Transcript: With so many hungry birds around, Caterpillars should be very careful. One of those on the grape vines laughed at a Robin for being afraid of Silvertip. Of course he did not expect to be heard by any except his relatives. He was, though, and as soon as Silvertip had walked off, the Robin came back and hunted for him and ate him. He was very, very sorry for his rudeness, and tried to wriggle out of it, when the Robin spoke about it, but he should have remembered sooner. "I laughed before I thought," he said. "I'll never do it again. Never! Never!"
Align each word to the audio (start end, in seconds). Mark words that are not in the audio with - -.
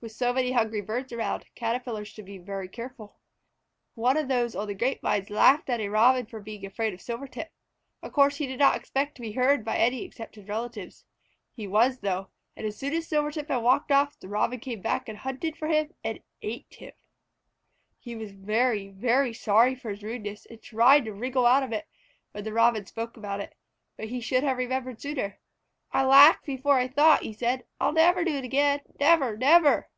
With 0.00 0.12
so 0.12 0.32
many 0.32 0.52
hungry 0.52 0.80
birds 0.80 1.12
around, 1.12 1.44
Caterpillars 1.56 2.06
should 2.06 2.24
be 2.24 2.38
very 2.38 2.68
careful. 2.68 3.16
One 3.96 4.16
of 4.16 4.28
those 4.28 4.54
on 4.54 4.68
the 4.68 4.74
grape 4.74 5.02
vines 5.02 5.28
laughed 5.28 5.68
at 5.68 5.80
a 5.80 5.88
Robin 5.88 6.24
for 6.24 6.38
being 6.38 6.64
afraid 6.64 6.94
of 6.94 7.00
Silvertip. 7.00 7.50
Of 8.00 8.12
course 8.12 8.36
he 8.36 8.46
did 8.46 8.60
not 8.60 8.76
expect 8.76 9.16
to 9.16 9.22
be 9.22 9.32
heard 9.32 9.64
by 9.64 9.76
any 9.76 10.04
except 10.04 10.36
his 10.36 10.46
relatives. 10.46 11.04
He 11.52 11.66
was, 11.66 11.98
though, 11.98 12.28
and 12.56 12.64
as 12.64 12.76
soon 12.76 12.94
as 12.94 13.08
Silvertip 13.08 13.48
had 13.48 13.56
walked 13.56 13.90
off, 13.90 14.16
the 14.20 14.28
Robin 14.28 14.60
came 14.60 14.82
back 14.82 15.08
and 15.08 15.18
hunted 15.18 15.56
for 15.56 15.66
him 15.66 15.92
and 16.04 16.20
ate 16.42 16.72
him. 16.76 16.92
He 17.98 18.14
was 18.14 18.30
very, 18.30 18.90
very 18.92 19.32
sorry 19.32 19.74
for 19.74 19.90
his 19.90 20.04
rudeness, 20.04 20.46
and 20.46 20.62
tried 20.62 21.06
to 21.06 21.12
wriggle 21.12 21.44
out 21.44 21.64
of 21.64 21.72
it, 21.72 21.88
when 22.30 22.44
the 22.44 22.52
Robin 22.52 22.86
spoke 22.86 23.16
about 23.16 23.40
it, 23.40 23.56
but 23.96 24.10
he 24.10 24.20
should 24.20 24.44
have 24.44 24.58
remembered 24.58 25.00
sooner. 25.00 25.40
"I 25.90 26.04
laughed 26.04 26.44
before 26.44 26.76
I 26.78 26.86
thought," 26.86 27.22
he 27.22 27.32
said. 27.32 27.64
"I'll 27.80 27.92
never 27.92 28.22
do 28.22 28.34
it 28.34 28.44
again. 28.44 28.82
Never! 29.00 29.38
Never!" 29.38 29.88